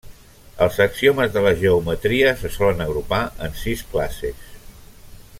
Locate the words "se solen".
2.39-2.81